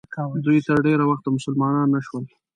دوی 0.45 0.59
تر 0.67 0.77
ډېره 0.85 1.03
وخته 1.07 1.27
مسلمانان 1.37 1.87
نه 1.95 2.01
شول. 2.07 2.23